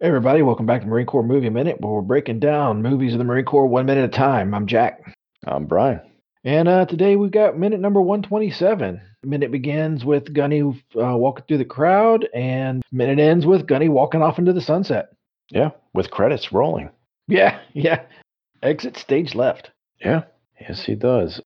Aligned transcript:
Hey 0.00 0.06
everybody, 0.06 0.42
welcome 0.42 0.64
back 0.64 0.82
to 0.82 0.86
Marine 0.86 1.06
Corps 1.06 1.24
Movie 1.24 1.50
Minute, 1.50 1.80
where 1.80 1.94
we're 1.94 2.02
breaking 2.02 2.38
down 2.38 2.82
movies 2.82 3.14
of 3.14 3.18
the 3.18 3.24
Marine 3.24 3.44
Corps 3.44 3.66
one 3.66 3.84
minute 3.84 4.04
at 4.04 4.10
a 4.10 4.16
time. 4.16 4.54
I'm 4.54 4.68
Jack. 4.68 5.16
I'm 5.44 5.64
Brian. 5.66 6.00
And 6.44 6.68
uh, 6.68 6.86
today 6.86 7.16
we've 7.16 7.32
got 7.32 7.58
minute 7.58 7.80
number 7.80 8.00
127. 8.00 9.00
The 9.22 9.28
minute 9.28 9.50
begins 9.50 10.04
with 10.04 10.32
Gunny 10.32 10.62
uh, 10.62 11.16
walking 11.16 11.46
through 11.48 11.58
the 11.58 11.64
crowd, 11.64 12.28
and 12.32 12.80
minute 12.92 13.18
ends 13.18 13.44
with 13.44 13.66
Gunny 13.66 13.88
walking 13.88 14.22
off 14.22 14.38
into 14.38 14.52
the 14.52 14.60
sunset. 14.60 15.08
Yeah, 15.50 15.70
with 15.94 16.12
credits 16.12 16.52
rolling. 16.52 16.90
Yeah, 17.26 17.58
yeah. 17.72 18.02
Exit 18.62 18.98
stage 18.98 19.34
left. 19.34 19.72
Yeah, 20.00 20.22
yes, 20.60 20.84
he 20.84 20.94
does. 20.94 21.42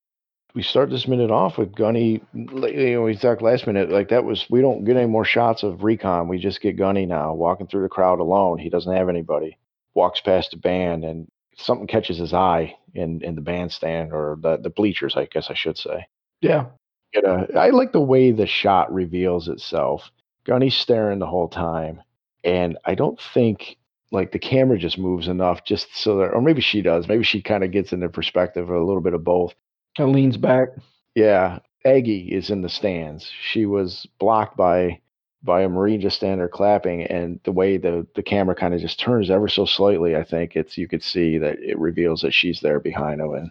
We 0.55 0.63
start 0.63 0.91
this 0.91 1.09
minute 1.09 1.31
off 1.31 1.57
with 1.57 1.75
Gunny. 1.75 2.23
You 2.35 2.93
know, 2.93 3.03
we 3.03 3.17
talked 3.17 3.41
last 3.41 3.67
minute 3.67 3.91
like 3.91 4.11
that 4.11 4.25
was. 4.25 4.47
We 4.51 4.61
don't 4.61 4.85
get 4.85 4.97
any 4.97 5.07
more 5.07 5.25
shots 5.25 5.63
of 5.63 5.83
recon. 5.83 6.29
We 6.29 6.39
just 6.39 6.61
get 6.61 6.77
Gunny 6.77 7.07
now 7.07 7.33
walking 7.33 7.67
through 7.67 7.83
the 7.83 7.89
crowd 7.89 8.21
alone. 8.21 8.59
He 8.59 8.69
doesn't 8.69 8.95
have 8.95 9.09
anybody. 9.09 9.57
Walks 9.95 10.21
past 10.21 10.51
the 10.51 10.59
band, 10.59 11.05
and 11.05 11.27
something 11.57 11.87
catches 11.87 12.19
his 12.19 12.35
eye 12.35 12.77
in 12.95 13.23
in 13.23 13.35
the 13.35 13.41
bandstand 13.41 14.13
or 14.13 14.39
the 14.43 14.59
the 14.59 14.71
bleachers. 14.71 15.17
I 15.17 15.25
guess 15.25 15.51
I 15.51 15.55
should 15.55 15.79
say. 15.79 16.07
Yeah. 16.43 16.67
Get 17.15 17.25
a, 17.25 17.47
I 17.59 17.71
like 17.71 17.93
the 17.93 18.01
way 18.01 18.31
the 18.31 18.47
shot 18.47 18.93
reveals 18.93 19.49
itself. 19.49 20.11
Gunny's 20.45 20.77
staring 20.77 21.19
the 21.19 21.27
whole 21.27 21.49
time, 21.49 22.03
and 22.45 22.79
I 22.85 22.95
don't 22.95 23.21
think 23.35 23.77
like 24.11 24.33
the 24.33 24.39
camera 24.39 24.79
just 24.79 24.99
moves 24.99 25.29
enough 25.29 25.65
just 25.65 25.89
so 25.97 26.19
that, 26.19 26.33
or 26.33 26.43
maybe 26.43 26.61
she 26.61 26.83
does. 26.83 27.09
Maybe 27.09 27.25
she 27.25 27.41
kind 27.41 27.65
of 27.65 27.71
gets 27.71 27.93
into 27.93 28.09
perspective 28.09 28.69
a 28.69 28.79
little 28.79 29.01
bit 29.01 29.15
of 29.15 29.25
both. 29.25 29.55
Kind 29.97 30.11
of 30.11 30.15
leans 30.17 30.37
back. 30.37 30.69
Yeah, 31.15 31.59
Aggie 31.85 32.29
is 32.33 32.51
in 32.51 32.63
the 32.63 32.69
stands. 32.69 33.31
She 33.51 33.67
was 33.67 34.07
blocked 34.19 34.57
by 34.57 35.01
by 35.45 35.63
a 35.63 35.69
Marine 35.69 36.01
just 36.01 36.17
standing 36.17 36.39
there 36.39 36.49
clapping, 36.49 37.03
and 37.03 37.41
the 37.45 37.53
way 37.53 37.77
the 37.77 38.07
the 38.15 38.23
camera 38.23 38.55
kind 38.55 38.75
of 38.75 38.81
just 38.81 39.01
turns 39.01 39.31
ever 39.31 39.49
so 39.49 39.65
slightly, 39.65 40.17
I 40.17 40.25
think 40.25 40.57
it's 40.57 40.79
you 40.79 40.89
could 40.89 41.03
see 41.03 41.39
that 41.39 41.59
it 41.59 41.79
reveals 41.79 42.23
that 42.23 42.33
she's 42.33 42.61
there 42.61 42.81
behind 42.81 43.21
him. 43.21 43.35
And 43.35 43.51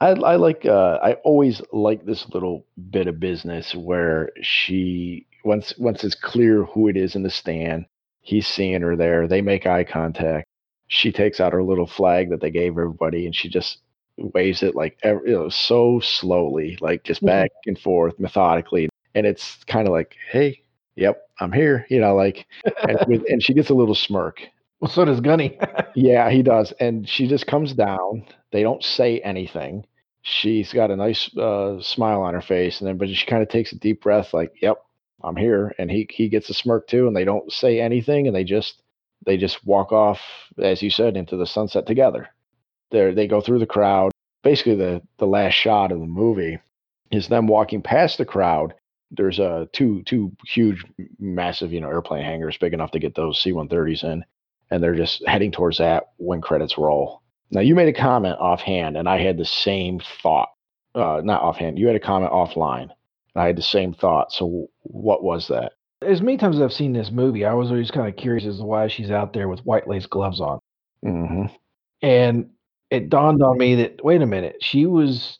I 0.00 0.10
I 0.10 0.36
like 0.36 0.66
uh, 0.66 0.98
I 1.02 1.14
always 1.24 1.62
like 1.72 2.04
this 2.04 2.28
little 2.30 2.66
bit 2.90 3.06
of 3.06 3.20
business 3.20 3.74
where 3.74 4.30
she 4.42 5.26
once 5.44 5.72
once 5.78 6.04
it's 6.04 6.14
clear 6.14 6.64
who 6.64 6.88
it 6.88 6.96
is 6.96 7.14
in 7.14 7.22
the 7.22 7.30
stand, 7.30 7.86
he's 8.20 8.46
seeing 8.46 8.82
her 8.82 8.96
there. 8.96 9.28
They 9.28 9.40
make 9.40 9.66
eye 9.66 9.84
contact. 9.84 10.46
She 10.88 11.12
takes 11.12 11.40
out 11.40 11.52
her 11.52 11.62
little 11.62 11.86
flag 11.86 12.30
that 12.30 12.40
they 12.40 12.50
gave 12.50 12.72
everybody, 12.72 13.26
and 13.26 13.34
she 13.34 13.48
just 13.48 13.78
waves 14.18 14.62
it 14.62 14.74
like 14.74 14.98
ev- 15.02 15.22
you 15.26 15.32
know 15.34 15.48
so 15.48 16.00
slowly, 16.00 16.78
like 16.80 17.04
just 17.04 17.22
Mhm. 17.22 17.26
back 17.26 17.50
and 17.66 17.78
forth 17.78 18.18
methodically. 18.18 18.88
And 19.14 19.26
it's 19.26 19.62
kind 19.64 19.86
of 19.88 19.92
like, 19.92 20.16
hey, 20.30 20.62
yep, 20.96 21.22
I'm 21.40 21.52
here. 21.52 21.86
You 21.90 22.00
know, 22.00 22.14
like, 22.14 22.46
and, 22.86 22.98
with, 23.06 23.24
and 23.28 23.42
she 23.42 23.54
gets 23.54 23.70
a 23.70 23.74
little 23.74 23.94
smirk. 23.94 24.42
Well, 24.80 24.90
so 24.90 25.04
does 25.04 25.20
Gunny. 25.20 25.58
Yeah, 25.94 26.30
he 26.30 26.42
does. 26.42 26.72
And 26.80 27.08
she 27.08 27.26
just 27.26 27.46
comes 27.46 27.72
down. 27.72 28.24
They 28.52 28.62
don't 28.62 28.82
say 28.84 29.18
anything. 29.20 29.84
She's 30.22 30.72
got 30.72 30.90
a 30.90 30.96
nice 30.96 31.34
uh, 31.36 31.80
smile 31.80 32.22
on 32.22 32.34
her 32.34 32.40
face, 32.42 32.80
and 32.80 32.88
then 32.88 32.96
but 32.98 33.08
she 33.08 33.26
kind 33.26 33.42
of 33.42 33.48
takes 33.48 33.72
a 33.72 33.78
deep 33.78 34.02
breath, 34.02 34.32
like, 34.34 34.52
"Yep, 34.62 34.76
I'm 35.24 35.36
here." 35.36 35.74
And 35.78 35.90
he 35.90 36.06
he 36.10 36.28
gets 36.28 36.50
a 36.50 36.54
smirk 36.54 36.86
too, 36.86 37.06
and 37.08 37.16
they 37.16 37.24
don't 37.24 37.50
say 37.52 37.80
anything, 37.80 38.26
and 38.26 38.36
they 38.36 38.44
just 38.44 38.82
they 39.26 39.36
just 39.36 39.64
walk 39.66 39.92
off, 39.92 40.20
as 40.58 40.82
you 40.82 40.90
said, 40.90 41.16
into 41.16 41.36
the 41.36 41.46
sunset 41.46 41.86
together. 41.86 42.28
They 42.90 43.12
they 43.12 43.26
go 43.26 43.40
through 43.40 43.58
the 43.60 43.66
crowd. 43.66 44.12
Basically, 44.42 44.76
the 44.76 45.02
the 45.18 45.26
last 45.26 45.54
shot 45.54 45.92
of 45.92 46.00
the 46.00 46.06
movie 46.06 46.58
is 47.10 47.28
them 47.28 47.46
walking 47.46 47.82
past 47.82 48.18
the 48.18 48.24
crowd. 48.24 48.74
There's 49.10 49.40
uh, 49.40 49.66
two 49.72 50.02
two 50.04 50.32
huge, 50.46 50.84
massive, 51.18 51.72
you 51.72 51.80
know, 51.80 51.88
airplane 51.88 52.24
hangars 52.24 52.58
big 52.58 52.74
enough 52.74 52.90
to 52.92 52.98
get 52.98 53.14
those 53.14 53.40
C-130s 53.40 54.04
in 54.04 54.24
and 54.70 54.82
they're 54.82 54.94
just 54.94 55.26
heading 55.26 55.50
towards 55.50 55.78
that 55.78 56.10
when 56.16 56.40
credits 56.40 56.78
roll. 56.78 57.22
Now, 57.50 57.60
you 57.60 57.74
made 57.74 57.88
a 57.88 57.98
comment 57.98 58.38
offhand, 58.38 58.96
and 58.96 59.08
I 59.08 59.18
had 59.18 59.38
the 59.38 59.44
same 59.44 60.00
thought. 60.22 60.50
Uh, 60.94 61.20
not 61.24 61.42
offhand, 61.42 61.78
you 61.78 61.86
had 61.86 61.96
a 61.96 62.00
comment 62.00 62.32
offline. 62.32 62.90
And 63.34 63.42
I 63.42 63.46
had 63.46 63.56
the 63.56 63.62
same 63.62 63.94
thought. 63.94 64.32
So, 64.32 64.68
what 64.82 65.22
was 65.22 65.48
that? 65.48 65.72
as 66.00 66.22
many 66.22 66.36
times 66.36 66.56
as 66.56 66.62
I've 66.62 66.72
seen 66.72 66.92
this 66.92 67.10
movie, 67.10 67.44
I 67.44 67.54
was 67.54 67.70
always 67.70 67.90
kind 67.90 68.08
of 68.08 68.14
curious 68.16 68.46
as 68.46 68.58
to 68.58 68.64
why 68.64 68.86
she's 68.86 69.10
out 69.10 69.32
there 69.32 69.48
with 69.48 69.60
white 69.60 69.88
lace 69.88 70.06
gloves 70.06 70.40
on. 70.40 70.60
hmm 71.02 71.46
And 72.02 72.50
it 72.90 73.08
dawned 73.10 73.42
on 73.42 73.58
me 73.58 73.76
that 73.76 74.04
wait 74.04 74.22
a 74.22 74.26
minute, 74.26 74.56
she 74.62 74.86
was 74.86 75.38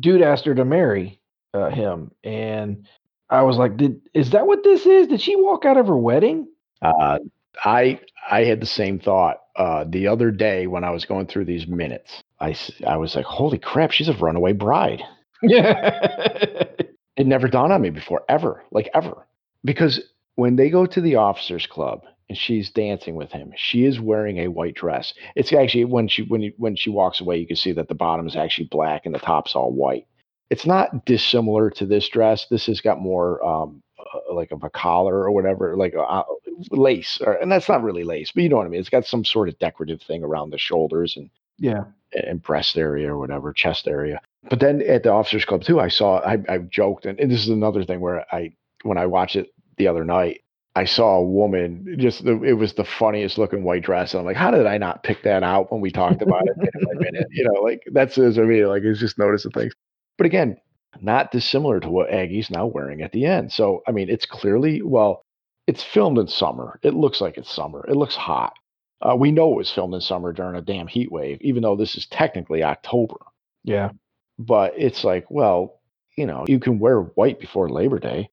dude 0.00 0.22
asked 0.22 0.44
her 0.46 0.54
to 0.54 0.64
marry 0.64 1.20
uh, 1.54 1.70
him, 1.70 2.12
and 2.24 2.86
I 3.30 3.42
was 3.42 3.56
like, 3.58 3.76
did 3.76 4.00
is 4.14 4.30
that 4.30 4.46
what 4.46 4.64
this 4.64 4.86
is? 4.86 5.08
Did 5.08 5.20
she 5.20 5.36
walk 5.36 5.64
out 5.64 5.76
of 5.76 5.86
her 5.88 5.98
wedding? 5.98 6.48
Uh, 6.82 7.18
I 7.64 8.00
I 8.30 8.44
had 8.44 8.60
the 8.60 8.66
same 8.66 8.98
thought 8.98 9.38
uh, 9.56 9.84
the 9.88 10.06
other 10.08 10.30
day 10.30 10.66
when 10.66 10.84
I 10.84 10.90
was 10.90 11.04
going 11.04 11.26
through 11.26 11.44
these 11.46 11.66
minutes. 11.66 12.22
I 12.40 12.56
I 12.86 12.96
was 12.96 13.14
like, 13.16 13.24
holy 13.24 13.58
crap, 13.58 13.90
she's 13.90 14.08
a 14.08 14.14
runaway 14.14 14.52
bride. 14.52 15.02
Yeah, 15.42 16.64
It 17.16 17.26
never 17.26 17.48
dawned 17.48 17.72
on 17.72 17.82
me 17.82 17.90
before, 17.90 18.22
ever, 18.28 18.64
like 18.70 18.88
ever. 18.94 19.26
Because 19.64 20.00
when 20.36 20.56
they 20.56 20.70
go 20.70 20.86
to 20.86 21.00
the 21.00 21.16
officers 21.16 21.66
club 21.66 22.04
and 22.28 22.36
she's 22.36 22.70
dancing 22.70 23.14
with 23.14 23.32
him, 23.32 23.52
she 23.56 23.84
is 23.84 24.00
wearing 24.00 24.38
a 24.38 24.48
white 24.48 24.74
dress. 24.74 25.14
It's 25.34 25.52
actually 25.52 25.84
when 25.84 26.08
she 26.08 26.22
when 26.22 26.42
you, 26.42 26.52
when 26.56 26.76
she 26.76 26.90
walks 26.90 27.20
away, 27.20 27.38
you 27.38 27.46
can 27.46 27.56
see 27.56 27.72
that 27.72 27.88
the 27.88 27.94
bottom 27.94 28.26
is 28.26 28.36
actually 28.36 28.68
black 28.70 29.06
and 29.06 29.14
the 29.14 29.18
top's 29.18 29.54
all 29.54 29.72
white. 29.72 30.06
It's 30.50 30.66
not 30.66 31.04
dissimilar 31.04 31.70
to 31.70 31.86
this 31.86 32.08
dress. 32.08 32.46
This 32.50 32.66
has 32.66 32.80
got 32.80 33.00
more 33.00 33.44
um, 33.44 33.82
uh, 33.98 34.34
like 34.34 34.50
of 34.50 34.62
a 34.62 34.70
collar 34.70 35.14
or 35.14 35.30
whatever, 35.30 35.76
like 35.76 35.94
uh, 35.94 36.22
lace, 36.70 37.20
or, 37.20 37.34
and 37.34 37.50
that's 37.50 37.68
not 37.68 37.82
really 37.82 38.04
lace, 38.04 38.32
but 38.32 38.42
you 38.42 38.48
know 38.48 38.56
what 38.56 38.66
I 38.66 38.70
mean. 38.70 38.80
It's 38.80 38.88
got 38.88 39.06
some 39.06 39.24
sort 39.24 39.48
of 39.48 39.58
decorative 39.58 40.02
thing 40.02 40.22
around 40.22 40.50
the 40.50 40.58
shoulders 40.58 41.16
and 41.16 41.30
yeah. 41.58 41.84
and 42.12 42.42
breast 42.42 42.76
area 42.78 43.12
or 43.12 43.18
whatever, 43.18 43.52
chest 43.52 43.88
area. 43.88 44.20
But 44.48 44.60
then 44.60 44.82
at 44.82 45.02
the 45.02 45.12
officers 45.12 45.44
club 45.44 45.62
too, 45.62 45.80
I 45.80 45.88
saw 45.88 46.20
I, 46.20 46.38
I 46.48 46.58
joked, 46.58 47.06
and, 47.06 47.18
and 47.20 47.30
this 47.30 47.42
is 47.42 47.48
another 47.48 47.84
thing 47.84 48.00
where 48.00 48.24
I 48.32 48.52
when 48.82 48.98
I 48.98 49.06
watched 49.06 49.36
it 49.36 49.52
the 49.76 49.88
other 49.88 50.04
night, 50.04 50.42
I 50.78 50.84
saw 50.84 51.16
a 51.16 51.24
woman 51.24 51.96
just 51.98 52.24
the, 52.24 52.40
it 52.44 52.52
was 52.52 52.74
the 52.74 52.84
funniest 52.84 53.36
looking 53.36 53.64
white 53.64 53.82
dress, 53.82 54.14
and 54.14 54.20
I'm 54.20 54.26
like, 54.26 54.36
how 54.36 54.52
did 54.52 54.64
I 54.64 54.78
not 54.78 55.02
pick 55.02 55.24
that 55.24 55.42
out 55.42 55.72
when 55.72 55.80
we 55.80 55.90
talked 55.90 56.22
about 56.22 56.46
it 56.46 56.56
minute 56.56 56.72
by 56.74 56.94
minute? 56.94 57.26
You 57.32 57.44
know, 57.44 57.60
like 57.60 57.82
that's 57.90 58.16
as 58.16 58.38
I 58.38 58.42
mean, 58.42 58.64
like 58.68 58.84
it's 58.84 59.00
just 59.00 59.18
noticing 59.18 59.50
things. 59.50 59.74
But 60.16 60.26
again, 60.26 60.56
not 61.00 61.32
dissimilar 61.32 61.80
to 61.80 61.90
what 61.90 62.10
Aggie's 62.10 62.48
now 62.48 62.66
wearing 62.66 63.02
at 63.02 63.10
the 63.10 63.26
end. 63.26 63.52
So 63.52 63.82
I 63.88 63.90
mean, 63.90 64.08
it's 64.08 64.24
clearly 64.24 64.80
well, 64.80 65.24
it's 65.66 65.82
filmed 65.82 66.16
in 66.18 66.28
summer. 66.28 66.78
It 66.84 66.94
looks 66.94 67.20
like 67.20 67.38
it's 67.38 67.52
summer. 67.52 67.84
It 67.88 67.96
looks 67.96 68.14
hot. 68.14 68.52
Uh, 69.00 69.16
we 69.16 69.32
know 69.32 69.50
it 69.50 69.56
was 69.56 69.72
filmed 69.72 69.94
in 69.94 70.00
summer 70.00 70.32
during 70.32 70.54
a 70.54 70.62
damn 70.62 70.86
heat 70.86 71.10
wave, 71.10 71.38
even 71.40 71.64
though 71.64 71.74
this 71.74 71.96
is 71.96 72.06
technically 72.06 72.62
October. 72.62 73.16
Yeah. 73.64 73.90
But 74.38 74.74
it's 74.76 75.02
like, 75.02 75.26
well, 75.28 75.80
you 76.16 76.26
know, 76.26 76.44
you 76.46 76.60
can 76.60 76.78
wear 76.78 77.00
white 77.00 77.40
before 77.40 77.68
Labor 77.68 77.98
Day. 77.98 78.30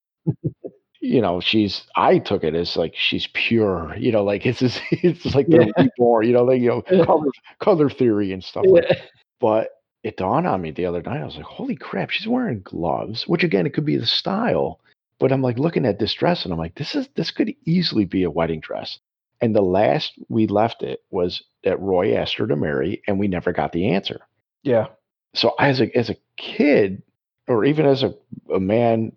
You 1.06 1.22
know, 1.22 1.40
she's. 1.40 1.86
I 1.96 2.20
took 2.20 2.44
it 2.44 2.56
as 2.56 2.76
like 2.76 2.94
she's 2.96 3.28
pure. 3.34 3.96
You 3.98 4.12
know, 4.12 4.24
like 4.24 4.46
it's 4.46 4.60
just, 4.60 4.82
it's 4.92 5.36
like 5.36 5.48
the 5.48 5.66
Yeah. 5.78 5.84
reborn. 5.84 6.28
You 6.28 6.34
know, 6.34 6.44
like 6.44 6.62
you 6.62 6.70
know, 6.70 6.84
Yeah. 6.92 7.06
color 7.06 7.28
color 7.60 7.90
theory 7.90 8.32
and 8.34 8.44
stuff 8.44 8.66
like. 8.68 8.86
Yeah. 8.90 8.96
But 9.40 9.70
it 10.04 10.18
dawned 10.18 10.48
on 10.48 10.62
me 10.62 10.72
the 10.72 10.86
other 10.86 11.02
night. 11.02 11.22
I 11.22 11.26
was 11.26 11.36
like, 11.36 11.46
holy 11.46 11.76
crap, 11.76 12.10
she's 12.12 12.28
wearing 12.28 12.62
gloves. 12.62 13.28
Which 13.28 13.44
again, 13.44 13.66
it 13.66 13.74
could 13.74 13.86
be 13.86 13.98
the 13.98 14.06
style. 14.06 14.80
But 15.20 15.32
I'm 15.32 15.42
like 15.42 15.58
looking 15.60 15.86
at 15.86 16.00
this 16.00 16.14
dress, 16.14 16.44
and 16.44 16.52
I'm 16.54 16.60
like, 16.60 16.76
this 16.76 16.96
is 16.96 17.08
this 17.16 17.32
could 17.32 17.54
easily 17.66 18.06
be 18.06 18.24
a 18.24 18.32
wedding 18.32 18.60
dress. 18.60 19.00
And 19.42 19.56
the 19.56 19.62
last 19.62 20.14
we 20.30 20.48
left 20.48 20.82
it 20.84 21.04
was 21.12 21.44
that 21.64 21.80
Roy 21.80 22.16
asked 22.16 22.36
her 22.38 22.48
to 22.48 22.56
marry, 22.56 23.02
and 23.08 23.20
we 23.20 23.28
never 23.28 23.52
got 23.54 23.72
the 23.74 23.90
answer 23.90 24.20
Yeah. 24.64 24.88
so 25.34 25.54
as 25.60 25.82
a 25.82 25.96
as 25.98 26.10
a 26.10 26.16
kid 26.38 27.02
or 27.48 27.66
even 27.66 27.86
as 27.86 28.02
a, 28.04 28.14
a 28.54 28.60
man 28.60 29.12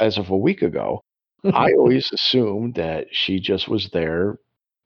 as 0.00 0.16
of 0.18 0.30
a 0.30 0.36
week 0.36 0.62
ago 0.62 1.02
i 1.52 1.72
always 1.72 2.10
assumed 2.12 2.74
that 2.74 3.06
she 3.12 3.38
just 3.40 3.68
was 3.68 3.90
there 3.90 4.38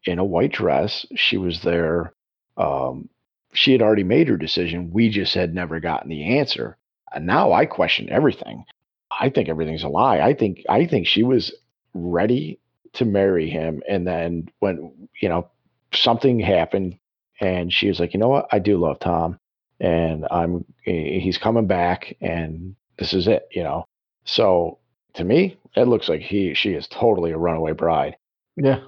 in 0.04 0.18
a 0.18 0.24
white 0.24 0.52
dress. 0.52 1.04
She 1.16 1.36
was 1.36 1.62
there 1.62 2.14
um, 2.56 3.08
she 3.54 3.72
had 3.72 3.82
already 3.82 4.04
made 4.04 4.28
her 4.28 4.36
decision. 4.36 4.90
We 4.92 5.08
just 5.10 5.34
had 5.34 5.54
never 5.54 5.80
gotten 5.80 6.10
the 6.10 6.38
answer. 6.38 6.76
And 7.14 7.26
now 7.26 7.52
i 7.52 7.66
question 7.66 8.10
everything. 8.10 8.64
I 9.10 9.30
think 9.30 9.48
everything's 9.48 9.84
a 9.84 9.88
lie. 9.88 10.20
I 10.20 10.34
think 10.34 10.64
i 10.68 10.86
think 10.86 11.06
she 11.06 11.22
was 11.22 11.54
ready 11.94 12.60
to 12.94 13.04
marry 13.04 13.48
him. 13.48 13.82
And 13.88 14.06
then 14.06 14.48
when 14.60 15.08
you 15.20 15.28
know 15.28 15.48
something 15.94 16.38
happened 16.40 16.98
and 17.40 17.72
she 17.72 17.88
was 17.88 18.00
like 18.00 18.14
you 18.14 18.20
know 18.20 18.28
what? 18.28 18.48
I 18.52 18.58
do 18.58 18.78
love 18.78 18.98
tom 19.00 19.38
and 19.80 20.26
I'm 20.30 20.64
he's 20.84 21.38
coming 21.38 21.66
back 21.66 22.16
and 22.20 22.74
this 22.98 23.14
is 23.14 23.28
it, 23.28 23.48
you 23.52 23.62
know. 23.62 23.84
So 24.24 24.78
to 25.18 25.24
me, 25.24 25.58
it 25.76 25.88
looks 25.88 26.08
like 26.08 26.22
he 26.22 26.54
she 26.54 26.72
is 26.74 26.88
totally 26.88 27.32
a 27.32 27.38
runaway 27.38 27.72
bride. 27.72 28.16
Yeah. 28.56 28.80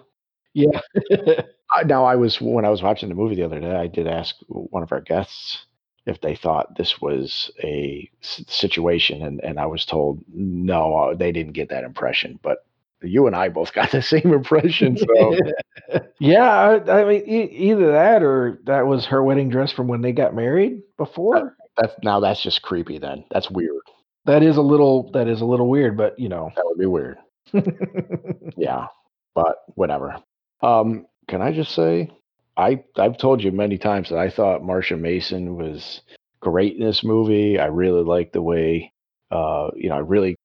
Yeah. 0.55 0.81
Now 1.87 2.05
I 2.05 2.17
was 2.17 2.41
when 2.41 2.65
I 2.65 2.71
was 2.71 2.83
watching 2.83 3.09
the 3.09 3.15
movie 3.15 3.37
the 3.37 3.45
other 3.45 3.61
day, 3.61 3.71
I 3.75 3.87
did 3.87 4.09
ask 4.09 4.35
one 4.49 4.83
of 4.83 4.93
our 4.93 5.01
guests 5.01 5.67
if 6.07 6.21
they 6.21 6.35
thought 6.35 6.77
this 6.77 7.01
was 7.01 7.51
a 7.63 8.11
situation, 8.23 9.23
and 9.23 9.41
and 9.45 9.61
I 9.61 9.67
was 9.67 9.85
told 9.85 10.23
no, 10.35 10.97
uh, 10.97 11.15
they 11.15 11.33
didn't 11.33 11.53
get 11.53 11.69
that 11.71 11.85
impression. 11.85 12.41
But 12.43 12.65
you 13.03 13.27
and 13.29 13.37
I 13.37 13.51
both 13.51 13.73
got 13.73 13.91
the 13.93 14.03
same 14.03 14.33
impression. 14.33 14.97
So 14.97 15.37
yeah, 16.21 16.51
I, 16.87 17.01
I 17.03 17.05
mean, 17.05 17.23
e- 17.29 17.51
either 17.71 17.93
that 17.93 18.23
or 18.23 18.61
that 18.65 18.87
was 18.87 19.07
her 19.07 19.23
wedding 19.23 19.49
dress 19.49 19.73
from 19.73 19.89
when 19.89 20.03
they 20.03 20.13
got 20.13 20.35
married 20.35 20.83
before. 20.97 21.57
that's 21.77 21.95
now 22.03 22.21
that's 22.21 22.43
just 22.43 22.63
creepy. 22.63 22.99
Then 22.99 23.25
that's 23.31 23.51
weird. 23.51 23.83
That 24.31 24.45
is 24.45 24.59
a 24.59 24.63
little 24.63 25.11
that 25.11 25.27
is 25.27 25.41
a 25.41 25.45
little 25.45 25.69
weird, 25.69 25.97
but 25.97 26.17
you 26.17 26.29
know. 26.29 26.53
That 26.55 26.65
would 26.65 26.79
be 26.79 26.87
weird. 26.87 27.19
Yeah, 28.57 28.87
but 29.35 29.57
whatever. 29.75 30.23
Um, 30.63 31.07
can 31.29 31.43
I 31.43 31.51
just 31.53 31.75
say, 31.75 32.11
I 32.57 32.85
I've 32.97 33.19
told 33.19 33.43
you 33.43 33.51
many 33.51 33.77
times 33.77 34.09
that 34.11 34.19
I 34.19 34.31
thought 34.31 34.63
Marsha 34.63 34.97
Mason 35.01 35.57
was 35.57 36.03
great 36.39 36.77
in 36.77 36.85
this 36.85 37.03
movie. 37.03 37.59
I 37.59 37.67
really 37.67 38.05
like 38.05 38.33
the 38.33 38.43
way, 38.43 38.93
uh, 39.33 39.71
you 39.75 39.89
know, 39.89 39.97
I 39.97 40.01
really 40.01 40.37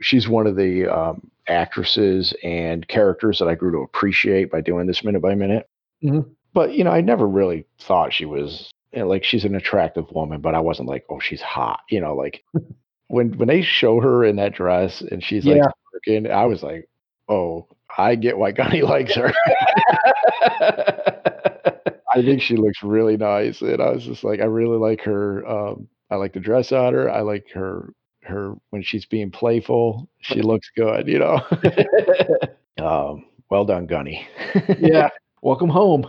she's 0.00 0.28
one 0.28 0.46
of 0.46 0.54
the 0.54 0.86
um, 0.86 1.28
actresses 1.48 2.32
and 2.44 2.86
characters 2.86 3.40
that 3.40 3.48
I 3.48 3.56
grew 3.56 3.72
to 3.72 3.78
appreciate 3.78 4.52
by 4.52 4.60
doing 4.60 4.86
this 4.86 5.02
minute 5.02 5.22
by 5.22 5.34
minute. 5.34 5.66
Mhm. 6.04 6.30
But 6.52 6.74
you 6.74 6.84
know, 6.84 6.92
I 6.92 7.00
never 7.00 7.26
really 7.26 7.66
thought 7.80 8.12
she 8.12 8.24
was 8.24 8.70
you 8.92 9.00
know, 9.00 9.08
like 9.08 9.24
she's 9.24 9.44
an 9.44 9.56
attractive 9.56 10.10
woman, 10.12 10.40
but 10.40 10.54
I 10.54 10.60
wasn't 10.60 10.88
like, 10.88 11.06
oh, 11.10 11.18
she's 11.18 11.42
hot. 11.42 11.80
You 11.90 12.00
know, 12.00 12.14
like 12.14 12.44
when 13.08 13.36
when 13.38 13.48
they 13.48 13.62
show 13.62 14.00
her 14.00 14.24
in 14.24 14.36
that 14.36 14.54
dress 14.54 15.00
and 15.02 15.22
she's 15.22 15.46
like 15.46 15.56
Yeah. 15.58 15.70
working, 15.92 16.30
I 16.30 16.46
was 16.46 16.62
like, 16.62 16.88
oh, 17.28 17.66
I 17.96 18.14
get 18.14 18.38
why 18.38 18.52
Gunny 18.52 18.82
likes 18.82 19.14
her. 19.16 19.32
I 22.14 22.20
think 22.22 22.42
she 22.42 22.56
looks 22.56 22.82
really 22.82 23.16
nice, 23.16 23.62
and 23.62 23.80
I 23.80 23.90
was 23.90 24.04
just 24.04 24.22
like, 24.24 24.40
I 24.40 24.44
really 24.44 24.76
like 24.76 25.00
her. 25.02 25.46
Um, 25.48 25.88
I 26.10 26.16
like 26.16 26.34
the 26.34 26.40
dress 26.40 26.72
on 26.72 26.92
her. 26.94 27.10
I 27.10 27.20
like 27.22 27.46
her 27.54 27.92
her 28.22 28.54
when 28.70 28.82
she's 28.82 29.06
being 29.06 29.30
playful. 29.30 30.08
She 30.20 30.42
looks 30.42 30.70
good, 30.76 31.08
you 31.08 31.18
know. 31.18 31.40
um, 32.84 33.24
well 33.50 33.64
done, 33.64 33.86
Gunny. 33.86 34.26
yeah. 34.78 35.08
Welcome 35.42 35.70
home. 35.70 36.06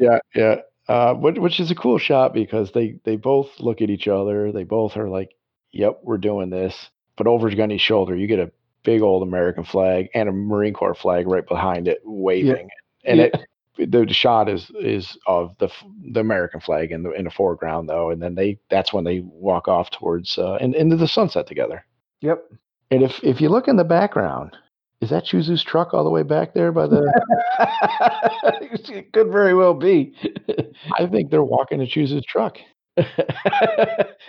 yeah, 0.00 0.18
yeah. 0.34 0.56
Uh, 0.88 1.14
which, 1.14 1.38
which 1.38 1.60
is 1.60 1.70
a 1.70 1.74
cool 1.76 1.98
shot 1.98 2.34
because 2.34 2.72
they 2.72 2.98
they 3.04 3.16
both 3.16 3.48
look 3.60 3.80
at 3.80 3.90
each 3.90 4.08
other. 4.08 4.50
They 4.52 4.64
both 4.64 4.96
are 4.96 5.08
like, 5.08 5.30
"Yep, 5.72 6.00
we're 6.02 6.18
doing 6.18 6.50
this." 6.50 6.90
But 7.16 7.26
over 7.26 7.50
Gunny's 7.50 7.80
shoulder, 7.80 8.16
you 8.16 8.26
get 8.26 8.38
a 8.38 8.50
big 8.82 9.02
old 9.02 9.22
American 9.22 9.64
flag 9.64 10.08
and 10.14 10.28
a 10.28 10.32
Marine 10.32 10.74
Corps 10.74 10.94
flag 10.94 11.26
right 11.26 11.46
behind 11.46 11.88
it, 11.88 12.00
waving. 12.04 12.68
And 13.04 13.18
Yeah. 13.18 13.24
it 13.26 13.46
the, 13.78 14.06
shot 14.12 14.48
is 14.48 14.70
is 14.80 15.16
of 15.26 15.56
the 15.58 15.68
the 16.12 16.20
American 16.20 16.60
flag 16.60 16.92
in 16.92 17.02
the 17.02 17.10
in 17.12 17.24
the 17.24 17.30
foreground 17.30 17.88
though, 17.88 18.10
and 18.10 18.22
then 18.22 18.34
they 18.34 18.58
that's 18.70 18.92
when 18.92 19.04
they 19.04 19.20
walk 19.20 19.68
off 19.68 19.90
towards 19.90 20.38
uh, 20.38 20.58
in, 20.60 20.74
into 20.74 20.96
the 20.96 21.08
sunset 21.08 21.46
together. 21.46 21.84
yep. 22.20 22.44
And 22.90 23.02
if 23.02 23.22
if 23.22 23.40
you 23.40 23.48
look 23.48 23.68
in 23.68 23.76
the 23.76 23.84
background, 23.84 24.56
is 25.00 25.10
that 25.10 25.24
Choozoo's 25.24 25.64
truck 25.64 25.94
all 25.94 26.04
the 26.04 26.10
way 26.10 26.22
back 26.22 26.52
there 26.52 26.72
by 26.72 26.86
the? 26.86 27.10
it 28.90 29.12
could 29.12 29.32
very 29.32 29.54
well 29.54 29.74
be. 29.74 30.14
I 30.98 31.06
think 31.06 31.30
they're 31.30 31.42
walking 31.42 31.78
to 31.78 31.86
Choozoo's 31.86 32.26
truck. 32.26 32.58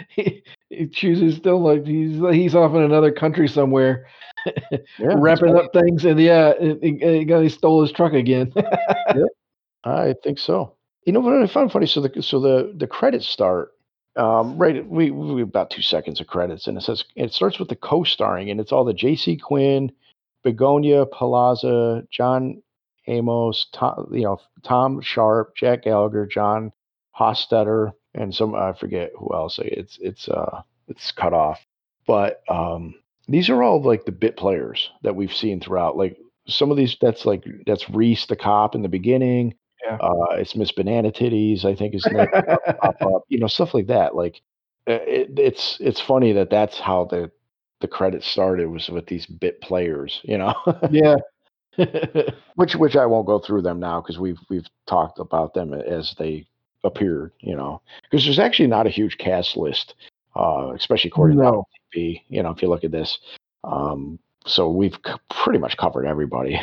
He, 0.09 0.43
he 0.69 0.87
chooses 0.87 1.35
still 1.35 1.61
like 1.61 1.85
he's 1.85 2.19
he's 2.31 2.55
off 2.55 2.73
in 2.73 2.81
another 2.81 3.11
country 3.11 3.47
somewhere, 3.47 4.07
Yeah, 4.97 5.15
wrapping 5.17 5.55
up 5.57 5.71
things, 5.73 6.05
and 6.05 6.19
yeah, 6.19 6.53
he, 6.59 6.97
he, 6.99 7.25
he 7.25 7.49
stole 7.49 7.81
his 7.81 7.91
truck 7.91 8.13
again. 8.13 8.53
I 9.83 10.15
think 10.23 10.39
so. 10.39 10.75
You 11.05 11.13
know 11.13 11.19
what 11.19 11.41
I 11.41 11.47
found 11.47 11.71
funny? 11.71 11.87
So 11.87 12.01
the 12.01 12.21
so 12.21 12.39
the 12.39 12.73
the 12.77 12.87
credits 12.87 13.27
start 13.27 13.73
um, 14.15 14.57
right. 14.57 14.87
We 14.87 15.11
we 15.11 15.39
have 15.39 15.49
about 15.49 15.71
two 15.71 15.81
seconds 15.81 16.21
of 16.21 16.27
credits, 16.27 16.67
and 16.67 16.77
it 16.77 16.81
says 16.81 17.03
it 17.15 17.33
starts 17.33 17.59
with 17.59 17.69
the 17.69 17.75
co-starring, 17.75 18.49
and 18.49 18.59
it's 18.59 18.71
all 18.71 18.85
the 18.85 18.93
J.C. 18.93 19.37
Quinn, 19.37 19.91
Begonia 20.43 21.05
Palazza, 21.07 22.07
John 22.11 22.61
Amos, 23.07 23.67
Tom, 23.73 24.09
you 24.11 24.23
know 24.23 24.39
Tom 24.63 25.01
Sharp, 25.01 25.55
Jack 25.55 25.83
Gallagher, 25.83 26.27
John 26.27 26.71
Hostetter, 27.19 27.93
and 28.15 28.33
some 28.33 28.55
I 28.55 28.73
forget 28.73 29.11
who 29.17 29.33
else. 29.33 29.59
It's 29.61 29.97
it's 30.01 30.27
uh 30.27 30.61
it's 30.87 31.11
cut 31.11 31.33
off, 31.33 31.65
but 32.05 32.41
um, 32.49 32.95
these 33.27 33.49
are 33.49 33.63
all 33.63 33.81
like 33.81 34.05
the 34.05 34.11
bit 34.11 34.37
players 34.37 34.89
that 35.03 35.15
we've 35.15 35.33
seen 35.33 35.59
throughout. 35.59 35.97
Like 35.97 36.17
some 36.47 36.71
of 36.71 36.77
these, 36.77 36.97
that's 36.99 37.25
like 37.25 37.45
that's 37.65 37.89
Reese 37.89 38.25
the 38.25 38.35
cop 38.35 38.75
in 38.75 38.81
the 38.81 38.89
beginning. 38.89 39.55
Yeah. 39.85 39.97
Uh, 39.97 40.35
it's 40.35 40.55
Miss 40.55 40.71
Banana 40.71 41.11
Titties, 41.11 41.65
I 41.65 41.75
think 41.75 41.95
is 41.95 42.05
name. 42.05 42.27
pop 42.81 43.01
up, 43.01 43.23
you 43.29 43.39
know, 43.39 43.47
stuff 43.47 43.73
like 43.73 43.87
that. 43.87 44.15
Like 44.15 44.41
uh, 44.87 44.99
it, 45.07 45.37
it's 45.37 45.77
it's 45.79 46.01
funny 46.01 46.33
that 46.33 46.49
that's 46.49 46.79
how 46.79 47.05
the 47.05 47.31
the 47.81 47.87
credits 47.87 48.27
started 48.27 48.67
was 48.67 48.89
with 48.89 49.07
these 49.07 49.25
bit 49.25 49.61
players, 49.61 50.21
you 50.23 50.37
know. 50.37 50.53
yeah. 50.89 51.15
which 52.55 52.75
which 52.75 52.95
I 52.95 53.05
won't 53.05 53.25
go 53.25 53.39
through 53.39 53.63
them 53.63 53.79
now 53.79 53.99
because 53.99 54.19
we've 54.19 54.39
we've 54.49 54.67
talked 54.85 55.19
about 55.19 55.53
them 55.55 55.73
as 55.73 56.13
they 56.19 56.45
appeared, 56.83 57.31
you 57.39 57.55
know. 57.55 57.81
Because 58.03 58.25
there's 58.25 58.39
actually 58.39 58.67
not 58.67 58.87
a 58.87 58.91
huge 58.91 59.17
cast 59.17 59.57
list, 59.57 59.95
uh, 60.35 60.71
especially 60.75 61.09
according 61.09 61.37
to 61.37 61.43
no. 61.43 61.67
IMDb, 61.95 62.21
You 62.29 62.43
know, 62.43 62.51
if 62.51 62.61
you 62.61 62.69
look 62.69 62.83
at 62.83 62.91
this, 62.91 63.19
um, 63.63 64.19
so 64.45 64.69
we've 64.69 64.97
c- 65.05 65.13
pretty 65.29 65.59
much 65.59 65.77
covered 65.77 66.05
everybody. 66.05 66.59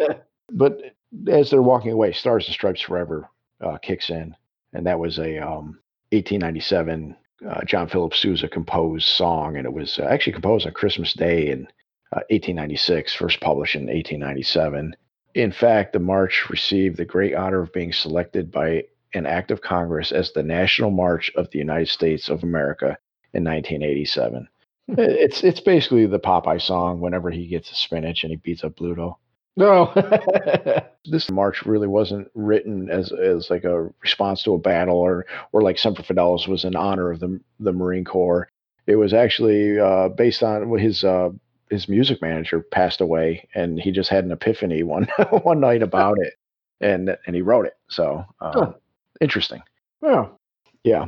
but 0.50 0.80
as 1.28 1.50
they're 1.50 1.62
walking 1.62 1.92
away, 1.92 2.12
Stars 2.12 2.46
and 2.46 2.54
Stripes 2.54 2.80
Forever 2.80 3.28
uh, 3.60 3.78
kicks 3.78 4.10
in, 4.10 4.34
and 4.72 4.86
that 4.86 4.98
was 4.98 5.18
a 5.18 5.38
um, 5.38 5.78
1897 6.10 7.16
uh, 7.48 7.64
John 7.64 7.88
Philip 7.88 8.14
Sousa 8.14 8.48
composed 8.48 9.06
song, 9.06 9.56
and 9.56 9.66
it 9.66 9.72
was 9.72 9.98
uh, 9.98 10.04
actually 10.04 10.34
composed 10.34 10.66
on 10.66 10.72
Christmas 10.72 11.12
Day 11.12 11.50
in 11.50 11.66
uh, 12.12 12.22
1896, 12.30 13.14
first 13.14 13.40
published 13.40 13.74
in 13.74 13.82
1897. 13.82 14.94
In 15.34 15.52
fact, 15.52 15.92
the 15.92 15.98
march 15.98 16.48
received 16.50 16.96
the 16.96 17.04
great 17.04 17.34
honor 17.34 17.62
of 17.62 17.72
being 17.72 17.92
selected 17.92 18.50
by 18.50 18.84
an 19.14 19.26
act 19.26 19.50
of 19.50 19.60
Congress 19.60 20.12
as 20.12 20.32
the 20.32 20.42
National 20.42 20.90
March 20.90 21.30
of 21.36 21.50
the 21.50 21.58
United 21.58 21.88
States 21.88 22.28
of 22.28 22.42
America 22.42 22.96
in 23.34 23.44
1987. 23.44 24.48
it's 24.88 25.42
it's 25.44 25.60
basically 25.60 26.06
the 26.06 26.18
Popeye 26.18 26.60
song 26.60 27.00
whenever 27.00 27.30
he 27.30 27.46
gets 27.46 27.70
a 27.70 27.74
spinach 27.74 28.24
and 28.24 28.30
he 28.30 28.36
beats 28.36 28.64
up 28.64 28.76
Bluto. 28.76 29.16
No. 29.56 29.92
This 31.04 31.28
march 31.32 31.66
really 31.66 31.88
wasn't 31.88 32.28
written 32.32 32.88
as 32.88 33.10
as 33.10 33.50
like 33.50 33.64
a 33.64 33.90
response 34.02 34.44
to 34.44 34.54
a 34.54 34.58
battle 34.58 34.98
or 34.98 35.26
or 35.50 35.60
like 35.60 35.76
Semper 35.76 36.04
Fidelis 36.04 36.46
was 36.46 36.64
in 36.64 36.76
honor 36.76 37.10
of 37.10 37.18
the 37.18 37.40
the 37.58 37.72
Marine 37.72 38.04
Corps. 38.04 38.48
It 38.86 38.94
was 38.94 39.12
actually 39.12 39.80
uh, 39.80 40.10
based 40.10 40.44
on 40.44 40.78
his 40.78 41.02
uh, 41.02 41.30
his 41.70 41.88
music 41.88 42.22
manager 42.22 42.60
passed 42.60 43.00
away, 43.00 43.48
and 43.52 43.80
he 43.80 43.90
just 43.90 44.10
had 44.10 44.24
an 44.24 44.30
epiphany 44.30 44.84
one 44.84 45.08
one 45.42 45.58
night 45.58 45.82
about 45.82 46.18
it, 46.20 46.34
and 46.80 47.16
and 47.26 47.34
he 47.34 47.42
wrote 47.42 47.66
it. 47.66 47.74
So 47.88 48.24
uh, 48.40 48.52
Huh. 48.52 48.72
Interesting. 49.22 49.62
Yeah. 50.02 50.26
Yeah. 50.84 51.06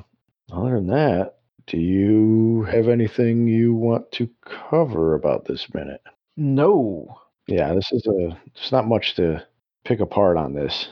Other 0.53 0.77
than 0.77 0.87
that, 0.89 1.39
do 1.67 1.79
you 1.79 2.63
have 2.71 2.89
anything 2.89 3.47
you 3.49 3.75
want 3.75 4.11
to 4.13 4.29
cover 4.71 5.15
about 5.15 5.45
this 5.47 5.73
minute? 5.75 6.01
no. 6.37 7.19
Yeah, 7.47 7.75
this 7.75 7.93
is 7.93 8.07
a. 8.07 8.39
There's 8.55 8.73
not 8.73 8.89
much 8.89 9.17
to 9.17 9.45
pick 9.85 10.01
apart 10.01 10.39
on 10.39 10.55
this. 10.55 10.89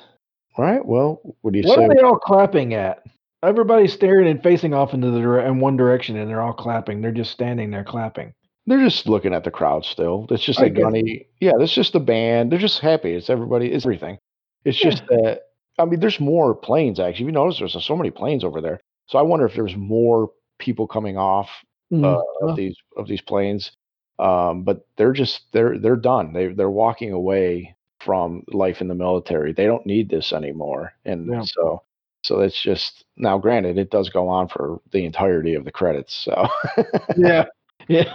All 0.59 0.65
right. 0.67 0.85
Well, 0.85 1.19
what 1.41 1.55
do 1.55 1.61
you 1.61 1.67
What 1.67 1.77
say? 1.77 1.81
What 1.87 1.93
are 1.93 1.95
they 1.95 2.03
all 2.03 2.19
clapping 2.19 2.75
at? 2.75 3.03
Everybody's 3.43 3.95
staring 3.95 4.29
and 4.29 4.43
facing 4.43 4.75
off 4.75 4.93
into 4.93 5.11
the 5.11 5.21
dire- 5.21 5.47
in 5.47 5.61
one 5.61 5.79
direction, 5.79 6.15
and 6.19 6.29
they're 6.29 6.43
all 6.43 6.53
clapping. 6.53 7.01
They're 7.01 7.11
just 7.11 7.31
standing 7.31 7.71
there 7.71 7.85
clapping. 7.85 8.35
They're 8.67 8.85
just 8.85 9.09
looking 9.09 9.33
at 9.33 9.45
the 9.45 9.51
crowd 9.51 9.87
still. 9.87 10.27
It's 10.29 10.45
just 10.45 10.59
I 10.61 10.65
like 10.65 10.75
Gunny. 10.75 11.25
Yeah, 11.41 11.53
it's 11.59 11.73
just 11.73 11.95
the 11.95 12.01
band. 12.01 12.53
They're 12.53 12.59
just 12.59 12.81
happy. 12.81 13.15
It's 13.15 13.31
everybody. 13.31 13.73
It's 13.73 13.87
everything. 13.87 14.19
It's 14.67 14.85
Yeah. 14.85 14.91
just 14.91 15.07
that. 15.07 15.41
I 15.79 15.85
mean, 15.85 16.01
there's 16.01 16.21
more 16.21 16.55
planes 16.55 17.01
actually. 17.01 17.27
You 17.27 17.33
notice 17.33 17.59
there's 17.59 17.85
so 17.85 17.97
many 17.97 18.11
planes 18.11 18.45
over 18.45 18.61
there. 18.61 18.81
So 19.09 19.19
I 19.19 19.23
wonder 19.23 19.47
if 19.47 19.55
there's 19.55 19.77
more 19.77 20.31
people 20.59 20.87
coming 20.87 21.17
off 21.17 21.49
Mm, 21.93 22.05
uh, 22.05 22.23
well, 22.41 22.51
of 22.51 22.57
these 22.57 22.77
of 22.97 23.07
these 23.07 23.21
planes. 23.21 23.73
Um, 24.19 24.63
but 24.65 24.87
they're 24.97 25.13
just 25.13 25.43
they're 25.53 25.79
they're 25.79 25.97
done. 25.97 26.33
They 26.33 26.49
they're 26.49 26.71
walking 26.71 27.13
away 27.13 27.77
from 28.01 28.45
life 28.49 28.81
in 28.81 28.89
the 28.89 28.95
military. 28.95 29.53
They 29.53 29.67
don't 29.67 29.87
need 29.87 30.09
this 30.09 30.33
anymore. 30.33 30.95
And 31.05 31.29
Yeah. 31.31 31.43
so 31.45 31.83
so 32.25 32.39
that's 32.39 32.61
just 32.61 33.05
now. 33.17 33.39
Granted, 33.39 33.79
it 33.79 33.91
does 33.91 34.09
go 34.09 34.29
on 34.29 34.49
for 34.49 34.81
the 34.93 35.05
entirety 35.05 35.55
of 35.55 35.65
the 35.65 35.71
credits. 35.73 36.15
So 36.15 36.49
yeah. 37.17 37.45
Yeah. 37.89 38.15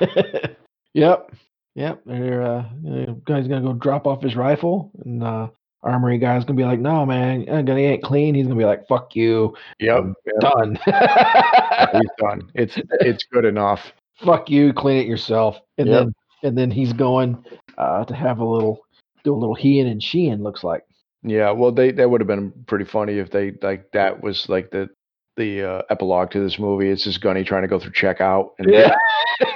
yep. 0.94 1.32
Yep. 1.76 2.02
They're, 2.06 2.42
uh, 2.42 2.64
uh, 2.90 3.12
guy's 3.26 3.48
gonna 3.48 3.62
go 3.62 3.74
drop 3.74 4.08
off 4.08 4.24
his 4.24 4.36
rifle, 4.36 4.92
and 5.06 5.22
uh, 5.24 5.50
armory 5.88 6.18
guy's 6.18 6.44
gonna 6.46 6.58
be 6.58 6.64
like, 6.66 6.80
"No, 6.80 7.06
man, 7.06 7.48
uh, 7.50 7.76
he 7.76 7.84
ain't 7.84 8.04
clean." 8.04 8.36
He's 8.36 8.48
gonna 8.48 8.60
be 8.60 8.66
like, 8.66 8.88
"Fuck 8.88 9.16
you, 9.16 9.56
yep, 9.80 9.98
I'm 10.00 10.16
done." 10.40 10.76
he's 10.86 12.10
done. 12.20 12.52
It's 12.56 12.78
it's 13.02 13.24
good 13.32 13.46
enough. 13.46 13.94
Fuck 14.24 14.50
you, 14.50 14.74
clean 14.74 14.98
it 14.98 15.08
yourself. 15.08 15.58
And 15.78 15.88
Yep. 15.88 16.00
then 16.00 16.14
and 16.44 16.58
then 16.58 16.72
he's 16.72 16.94
going 16.94 17.44
uh, 17.78 18.06
to 18.06 18.16
have 18.16 18.40
a 18.40 18.46
little 18.46 18.80
do 19.24 19.34
a 19.34 19.38
little 19.38 19.56
he 19.56 19.80
and 19.80 20.02
sheeing. 20.02 20.42
Looks 20.44 20.64
like. 20.64 20.84
Yeah, 21.24 21.52
well, 21.52 21.72
they 21.72 21.92
that 21.92 22.10
would 22.10 22.22
have 22.22 22.28
been 22.28 22.52
pretty 22.68 22.86
funny 22.86 23.18
if 23.20 23.32
they 23.32 23.54
like 23.62 23.92
that 23.94 24.22
was 24.22 24.48
like 24.50 24.72
the 24.72 24.90
the 25.36 25.64
uh, 25.64 25.82
epilogue 25.90 26.32
to 26.32 26.40
this 26.40 26.58
movie. 26.60 26.90
It's 26.90 27.04
just 27.04 27.22
Gunny 27.22 27.44
trying 27.44 27.62
to 27.64 27.68
go 27.68 27.80
through 27.80 27.92
checkout 27.92 28.50
and 28.60 28.72
Yeah. 28.72 28.96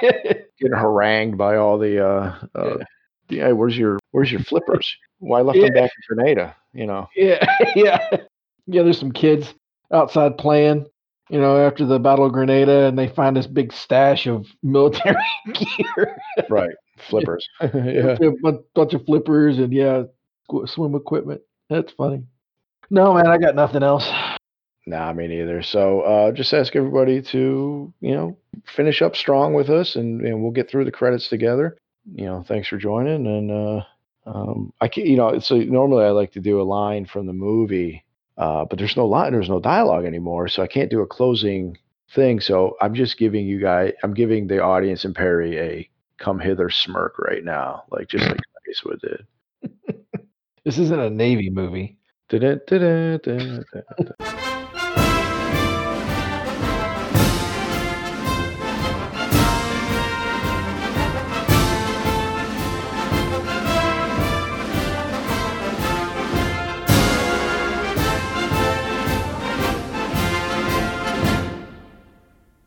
getting 0.00 0.76
harangued 0.76 1.36
by 1.36 1.56
all 1.56 1.78
the 1.78 2.04
uh, 2.06 2.34
uh, 2.54 2.76
yeah, 3.28 3.50
where's 3.52 3.76
your 3.76 3.98
where's 4.12 4.30
your 4.30 4.40
flippers? 4.42 4.94
Why 5.22 5.40
left 5.40 5.60
them 5.60 5.72
back 5.72 5.90
in 6.08 6.16
Grenada? 6.16 6.56
You 6.72 6.86
know, 6.86 7.08
Yeah, 7.16 7.44
yeah, 7.76 7.98
yeah. 8.66 8.82
There's 8.82 8.98
some 8.98 9.12
kids 9.12 9.54
outside 9.92 10.36
playing, 10.36 10.86
you 11.30 11.40
know, 11.40 11.64
after 11.64 11.86
the 11.86 12.00
Battle 12.00 12.26
of 12.26 12.32
Grenada, 12.32 12.86
and 12.86 12.98
they 12.98 13.08
find 13.08 13.36
this 13.36 13.46
big 13.46 13.72
stash 13.72 14.26
of 14.26 14.46
military 14.62 15.16
gear, 15.54 16.16
right? 16.50 16.74
Flippers. 17.08 17.46
yeah. 17.60 18.16
a 18.20 18.30
bu- 18.42 18.64
bunch 18.74 18.94
of 18.94 19.04
flippers, 19.06 19.58
and 19.58 19.72
yeah, 19.72 20.02
swim 20.66 20.94
equipment. 20.96 21.40
That's 21.70 21.92
funny. 21.92 22.24
No, 22.90 23.14
man, 23.14 23.28
I 23.28 23.38
got 23.38 23.54
nothing 23.54 23.82
else. 23.84 24.10
Nah, 24.86 25.12
me 25.12 25.28
neither. 25.28 25.62
So 25.62 26.00
uh, 26.00 26.32
just 26.32 26.52
ask 26.52 26.74
everybody 26.74 27.22
to, 27.22 27.92
you 28.00 28.14
know, 28.14 28.36
finish 28.66 29.00
up 29.02 29.14
strong 29.14 29.54
with 29.54 29.70
us, 29.70 29.94
and, 29.94 30.20
and 30.22 30.42
we'll 30.42 30.50
get 30.50 30.68
through 30.68 30.84
the 30.84 30.90
credits 30.90 31.28
together. 31.28 31.76
You 32.12 32.24
know, 32.24 32.44
thanks 32.46 32.66
for 32.66 32.76
joining. 32.76 33.26
And 33.28 33.50
uh, 33.52 33.84
um, 34.26 34.72
I 34.80 34.88
can't, 34.88 35.06
you 35.06 35.16
know, 35.16 35.38
so 35.38 35.56
normally 35.56 36.04
I 36.04 36.10
like 36.10 36.32
to 36.32 36.40
do 36.40 36.60
a 36.60 36.64
line 36.64 37.06
from 37.06 37.26
the 37.26 37.32
movie, 37.32 38.04
uh, 38.36 38.64
but 38.64 38.78
there's 38.78 38.96
no 38.96 39.06
line, 39.06 39.32
there's 39.32 39.48
no 39.48 39.60
dialogue 39.60 40.04
anymore, 40.04 40.48
so 40.48 40.62
I 40.62 40.66
can't 40.66 40.90
do 40.90 41.00
a 41.00 41.06
closing 41.06 41.76
thing. 42.14 42.40
So 42.40 42.76
I'm 42.80 42.94
just 42.94 43.18
giving 43.18 43.46
you 43.46 43.60
guys, 43.60 43.92
I'm 44.02 44.14
giving 44.14 44.46
the 44.46 44.62
audience 44.62 45.04
and 45.04 45.14
Perry 45.14 45.58
a 45.58 45.88
come 46.18 46.38
hither 46.38 46.70
smirk 46.70 47.18
right 47.18 47.44
now, 47.44 47.84
like 47.90 48.08
just 48.08 48.26
like 48.26 48.38
Eastwood 48.70 49.00
did. 49.00 49.26
This 50.64 50.78
isn't 50.78 51.00
a 51.00 51.10
Navy 51.10 51.50
movie. 51.50 51.96
Da-da-da-da-da-da. 52.28 54.38